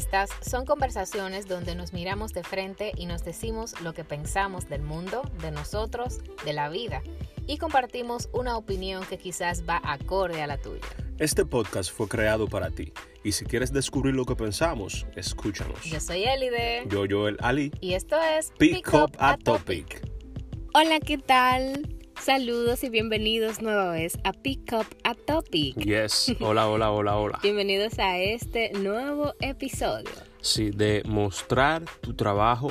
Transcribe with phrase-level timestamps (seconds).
[0.00, 4.80] Estas son conversaciones donde nos miramos de frente y nos decimos lo que pensamos del
[4.80, 7.02] mundo, de nosotros, de la vida
[7.46, 10.86] y compartimos una opinión que quizás va acorde a la tuya.
[11.18, 15.84] Este podcast fue creado para ti y si quieres descubrir lo que pensamos, escúchanos.
[15.84, 16.84] Yo soy Elide.
[16.88, 17.70] Yo, Joel Ali.
[17.82, 20.00] Y esto es Pick, Up a topic.
[20.72, 21.99] Hola, ¿qué tal?
[22.22, 25.74] Saludos y bienvenidos nueva vez a Pick Up a Topic.
[25.76, 27.38] Yes, hola, hola, hola, hola.
[27.42, 30.10] Bienvenidos a este nuevo episodio.
[30.42, 32.70] Sí, de mostrar tu trabajo.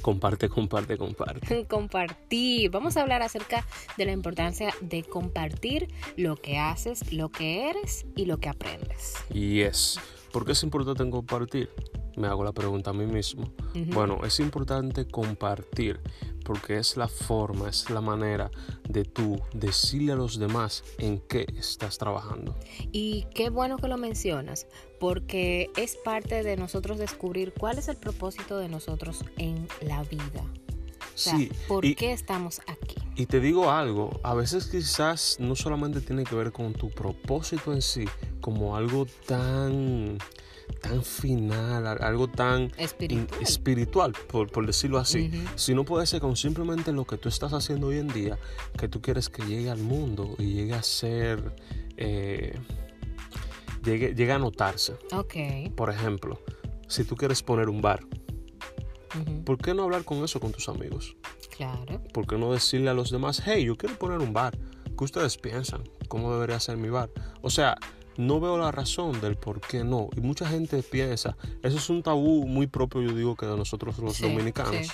[0.00, 1.66] Comparte, comparte, comparte.
[1.68, 2.70] Compartir.
[2.70, 3.66] Vamos a hablar acerca
[3.98, 9.14] de la importancia de compartir lo que haces, lo que eres y lo que aprendes.
[9.28, 10.00] Yes.
[10.32, 11.68] ¿Por qué es importante compartir?
[12.16, 13.50] Me hago la pregunta a mí mismo.
[13.92, 16.00] Bueno, es importante compartir
[16.44, 18.50] porque es la forma, es la manera
[18.88, 22.54] de tú decirle a los demás en qué estás trabajando.
[22.92, 24.66] Y qué bueno que lo mencionas,
[25.00, 30.42] porque es parte de nosotros descubrir cuál es el propósito de nosotros en la vida.
[31.14, 32.96] O sea, Sí, ¿por y- qué estamos aquí?
[33.16, 37.72] Y te digo algo, a veces quizás no solamente tiene que ver con tu propósito
[37.72, 38.04] en sí,
[38.40, 40.18] como algo tan,
[40.80, 43.42] tan final, algo tan Espiritual.
[43.42, 45.48] espiritual, por, por decirlo así, Ujú.
[45.56, 48.38] sino puede ser con simplemente lo que tú estás haciendo hoy en día,
[48.78, 51.54] que tú quieres que llegue al mundo y llegue a ser,
[51.96, 52.58] eh,
[53.84, 54.94] llegue, llegue a notarse.
[55.12, 55.34] Ok.
[55.76, 56.40] Por ejemplo,
[56.88, 58.00] si tú quieres poner un bar,
[59.44, 61.16] ¿por qué no hablar con eso con tus amigos?
[61.56, 62.02] Claro.
[62.12, 64.58] ¿Por qué no decirle a los demás, hey, yo quiero poner un bar?
[64.96, 65.84] ¿Qué ustedes piensan?
[66.08, 67.10] ¿Cómo debería ser mi bar?
[67.42, 67.76] O sea,
[68.18, 70.08] no veo la razón del por qué no.
[70.16, 73.98] Y mucha gente piensa, eso es un tabú muy propio, yo digo, que de nosotros
[73.98, 74.92] los Sí, dominicanos, sí.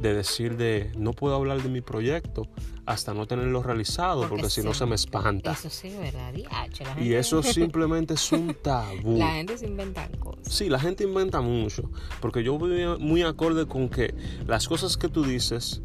[0.00, 2.48] de decir de, no puedo hablar de mi proyecto
[2.86, 5.52] hasta no tenerlo realizado, porque, si no sí, se me espanta.
[5.52, 6.32] Eso sí, ¿verdad?
[6.34, 9.18] La y gente- eso simplemente es un tabú.
[9.18, 10.52] La gente se inventa cosas.
[10.52, 14.14] Sí, la gente inventa mucho, porque yo voy muy acorde con que
[14.46, 15.80] las cosas que tú dices,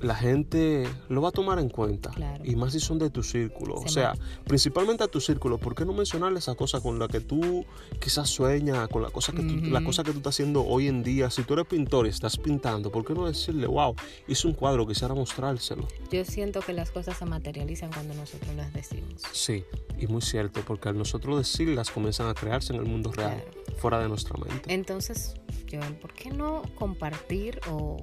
[0.00, 2.10] la gente lo va a tomar en cuenta.
[2.10, 2.42] Claro.
[2.44, 3.78] Y más si son de tu círculo.
[3.80, 4.14] Se o sea,
[4.46, 7.64] principalmente a tu círculo, ¿por qué no mencionarle esa cosa con la que tú
[8.00, 9.86] quizás sueñas, con la cosa que tú, la Ujú.
[9.86, 11.28] cosa que tú estás haciendo hoy en día?
[11.30, 13.94] Si tú eres pintor y estás pintando, ¿por qué no decirle, wow,
[14.26, 15.86] hice un cuadro, quisiera mostrárselo?
[16.10, 19.22] Yo siento que las cosas se materializan cuando nosotros las decimos.
[19.32, 19.64] Sí,
[19.98, 23.78] y muy cierto, porque al nosotros decirlas comienzan a crearse en el mundo real, Claro.
[23.78, 24.72] fuera de nuestra mente.
[24.72, 25.34] Entonces,
[25.70, 28.02] Joel, ¿por qué no compartir o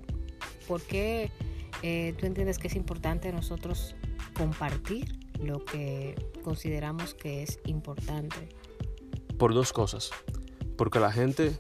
[0.68, 1.31] por qué
[1.84, 3.96] eh, tú entiendes que es importante nosotros
[4.36, 8.50] compartir lo que consideramos que es importante?
[9.38, 10.12] Por dos cosas.
[10.78, 11.58] Porque la gente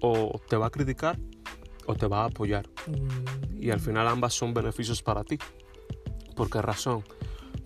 [0.00, 1.18] o te va a criticar
[1.86, 2.68] o te va a apoyar.
[2.86, 5.38] Mm, Y al final ambas son beneficios para ti.
[6.34, 7.02] ¿Por qué razón?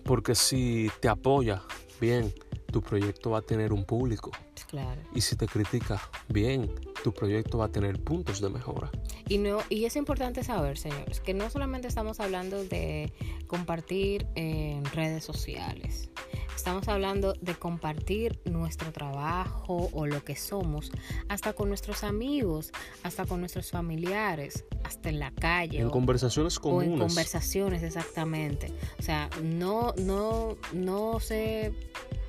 [0.03, 1.61] Porque si te apoya,
[1.99, 2.33] bien,
[2.71, 4.31] tu proyecto va a tener un público.
[4.67, 5.01] Claro.
[5.13, 6.73] Y si te critica, bien,
[7.03, 8.89] tu proyecto va a tener puntos de mejora.
[9.31, 13.13] Y, no, y es importante saber, señores, que no solamente estamos hablando de
[13.47, 16.09] compartir en redes sociales.
[16.53, 20.91] Estamos hablando de compartir nuestro trabajo o lo que somos,
[21.29, 22.71] hasta con nuestros amigos,
[23.03, 25.79] hasta con nuestros familiares, hasta en la calle.
[25.79, 27.07] En o- conversaciones o en comunes.
[27.07, 28.67] conversaciones, exactamente.
[28.99, 31.71] O sea, no, no, no sé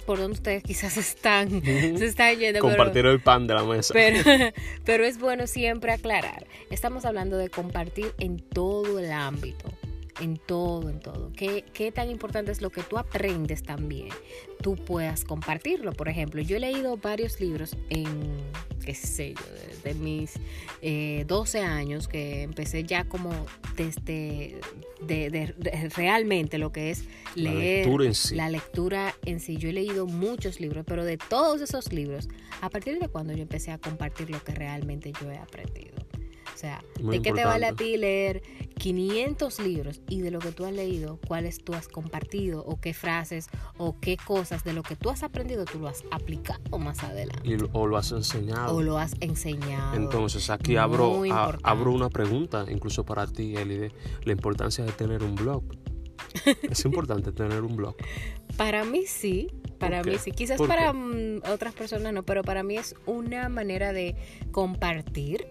[0.02, 2.60] por dónde ustedes quizás están, se están yendo.
[2.60, 3.92] pero- Compartir el pan de la mesa.
[3.94, 4.18] pero,
[4.84, 6.46] pero es bueno siempre aclarar.
[6.70, 9.70] Estamos hablando de compartir en todo el ámbito.
[10.20, 11.32] En todo, en todo.
[11.34, 14.08] ¿Qué, qué tan importante es lo que tú aprendes también?
[14.62, 15.92] Tú puedas compartirlo.
[15.92, 18.36] Por ejemplo, yo he leído varios libros en,
[18.82, 19.44] qué sé yo,
[19.82, 20.32] desde mis
[20.82, 24.60] eh, 12 años, que empecé ya como desde
[25.00, 27.04] de, de- de- realmente lo que es
[27.34, 28.34] La leer lectura en sí.
[28.34, 29.56] la lectura en sí.
[29.56, 32.28] Yo he leído muchos libros, pero de todos esos libros,
[32.60, 35.94] a partir de cuando yo empecé a compartir lo que realmente yo he aprendido.
[36.54, 38.42] O sea, Muy ¿de qué te vale a ti leer
[38.78, 42.94] 500 libros y de lo que tú has leído, cuáles tú has compartido o qué
[42.94, 43.48] frases
[43.78, 47.42] o qué cosas de lo que tú has aprendido tú lo has aplicado más adelante
[47.48, 48.76] Y, o lo has enseñado.
[48.76, 49.96] o lo has enseñado?
[49.96, 53.90] Entonces aquí abro, a- abro una pregunta, incluso para ti, Elide,
[54.24, 55.62] la importancia de tener un blog.
[56.70, 57.94] es importante tener un blog.
[58.56, 59.48] Para mí sí,
[59.78, 60.30] para mí sí.
[60.32, 64.14] Quizás ¿Por para mm, otras personas no, pero para mí es una manera de
[64.50, 65.46] compartir,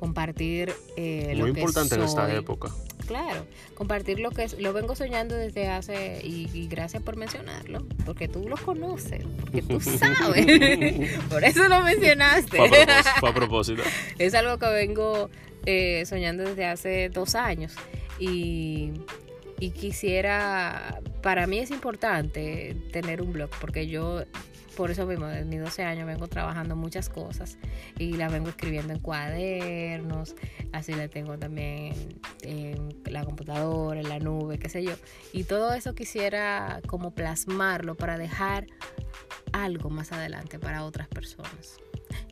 [0.00, 2.70] compartir eh, lo Muy que importante en esta época.
[3.06, 7.86] Claro, compartir lo que es, lo vengo soñando desde hace, y, y gracias por mencionarlo,
[8.06, 12.56] porque tú lo conoces, porque tú sabes, por eso lo mencionaste.
[12.56, 13.20] Fue a propósito.
[13.20, 13.82] fue a propósito.
[14.18, 15.28] es algo que vengo
[15.66, 17.74] eh, soñando desde hace dos años
[18.18, 18.92] y,
[19.58, 24.22] y quisiera para mí es importante tener un blog porque yo
[24.80, 27.58] por eso mismo, desde mis 12 años vengo trabajando muchas cosas
[27.98, 30.34] y las vengo escribiendo en cuadernos,
[30.72, 31.92] así la tengo también
[32.40, 34.94] en, la computadora, en la nube, qué sé yo.
[35.34, 38.68] Y todo eso quisiera como plasmarlo para dejar
[39.52, 41.78] algo más adelante para otras personas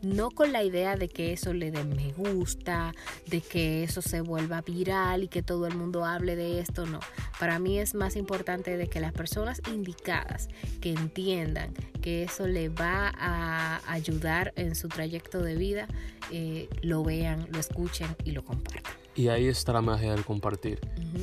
[0.03, 2.95] no con la idea de que eso le dé me gusta,
[3.27, 7.01] de que eso se vuelva viral y que todo el mundo hable de esto, no.
[7.39, 10.49] Para mí es más importante de que las personas indicadas
[10.81, 15.89] que entiendan que eso le va a ayudar en su trayecto de vida,
[16.31, 18.93] eh, lo vean, lo escuchen y lo compartan.
[19.15, 20.79] Y ahí está la magia del compartir,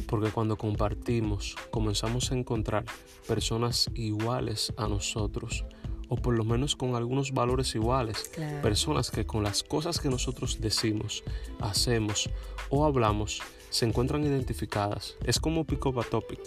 [0.07, 2.83] porque cuando compartimos comenzamos a encontrar
[3.25, 5.63] personas iguales a nosotros
[6.09, 8.31] o por lo menos con algunos valores iguales.
[8.61, 11.23] Personas que con las cosas que nosotros decimos,
[11.59, 12.29] hacemos
[12.69, 15.15] o hablamos se encuentran identificadas.
[15.25, 16.39] Es como Pick Up a Topic.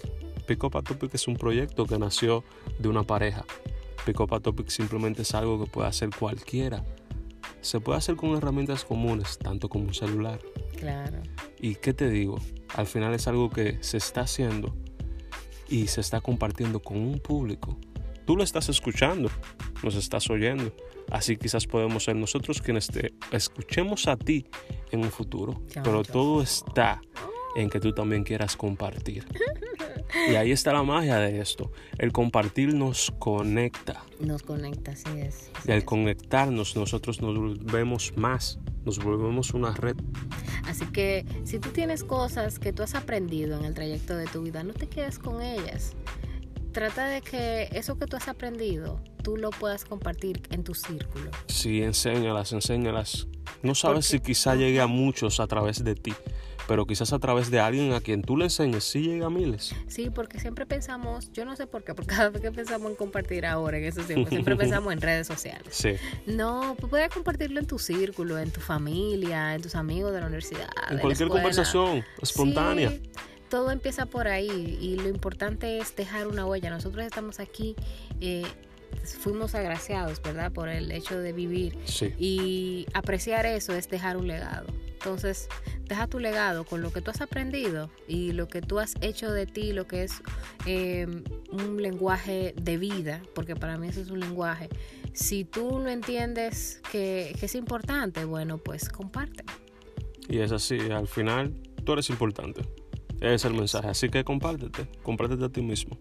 [0.46, 2.42] Pick Up a Topic es un proyecto que nació
[2.78, 3.44] de una pareja.
[4.06, 6.84] Pick Up a Topic simplemente es algo que puede hacer cualquiera.
[7.60, 10.40] Se puede hacer con herramientas comunes, tanto como un celular.
[10.78, 11.22] Claro.
[11.60, 12.38] ¿Y qué te digo?
[12.74, 14.74] Al final es algo que se está haciendo
[15.68, 17.76] y se está compartiendo con un público
[18.28, 19.30] Tú lo estás escuchando,
[19.82, 20.70] nos estás oyendo.
[21.10, 24.44] Así quizás podemos ser nosotros quienes te escuchemos a ti
[24.90, 25.62] en un futuro.
[25.82, 27.00] Pero todo está
[27.56, 29.24] en que tú también quieras compartir.
[30.28, 31.72] Y ahí está la magia de esto.
[31.96, 34.04] El compartir nos conecta.
[34.20, 35.50] Nos conecta, así es.
[35.66, 39.96] y al conectarnos nosotros nos volvemos más, nos volvemos una red.
[40.66, 44.42] Así que si tú tienes cosas que tú has aprendido en el trayecto de tu
[44.42, 45.96] vida, no te quedes con ellas
[46.78, 51.32] trata de que eso que tú has aprendido, tú lo puedas compartir en tu círculo.
[51.48, 53.26] Sí, enséñalas, enséñalas.
[53.64, 56.14] No sabes si quizá llegue a muchos a través de ti,
[56.68, 59.74] pero quizás a través de alguien a quien tú le enseñes sí llega a miles.
[59.88, 62.96] Sí, porque siempre pensamos, yo no sé por qué, porque cada vez que pensamos en
[62.96, 65.74] compartir ahora en esos tiempos, siempre pensamos en redes sociales.
[65.74, 65.94] Sí.
[66.26, 70.26] No, pues puedes compartirlo en tu círculo, en tu familia, en tus amigos de la
[70.26, 70.70] universidad.
[70.90, 72.92] En cualquier conversación espontánea
[73.48, 76.70] todo empieza por ahí y lo importante es dejar una huella.
[76.70, 77.74] Nosotros estamos aquí,
[78.20, 78.44] eh,
[79.04, 80.52] fuimos agraciados, ¿verdad?
[80.52, 81.76] Por el hecho de vivir.
[82.18, 84.66] Y apreciar eso es dejar un legado.
[84.92, 85.48] Entonces,
[85.84, 89.30] deja tu legado con lo que tú has aprendido y lo que tú has hecho
[89.32, 90.22] de ti, lo que es
[90.66, 91.22] em,
[91.52, 94.68] un lenguaje de vida, porque para mí eso es un lenguaje.
[95.12, 99.44] Si tú no entiendes que, que es importante, bueno, pues comparte.
[100.28, 101.54] Y es así, al final
[101.84, 102.62] tú eres importante.
[103.20, 103.88] Es el mensaje.
[103.88, 105.98] Así que compártete, compártete a ti mismo.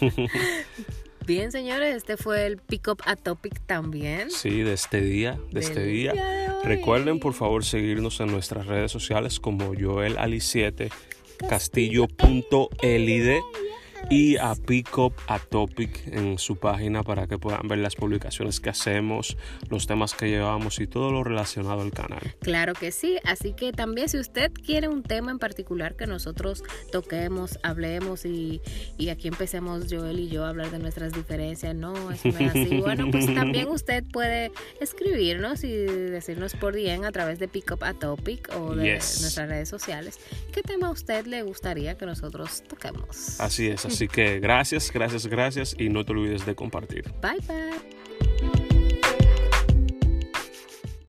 [1.26, 4.30] Bien, señores, este fue el Pick Up a Topic también.
[4.30, 6.14] Sí, de este día, de este día.
[6.64, 10.90] Recuerden, por favor, seguirnos en nuestras redes sociales como Joel Ali 7
[11.48, 13.40] castillo.lid
[14.08, 18.60] y a Pick Up a Topic en su página para que puedan ver las publicaciones
[18.60, 19.36] que hacemos,
[19.68, 22.34] los temas que llevamos y todo lo relacionado al canal.
[22.40, 26.62] Claro que sí, así que también si usted quiere un tema en particular que nosotros
[26.92, 28.60] toquemos, hablemos y,
[29.10, 32.80] aquí empecemos Joel y yo a hablar de nuestras diferencias, no, es así.
[32.90, 37.84] Bueno, pues también usted puede escribirnos y decirnos por bien a través de Pick Up
[37.84, 40.18] a Topic o de nuestras redes sociales
[40.50, 43.40] qué tema a usted le gustaría que nosotros toquemos.
[43.40, 43.84] Así es.
[43.90, 47.04] Así que gracias, gracias, gracias y no te olvides de compartir.
[47.20, 47.89] Bye bye.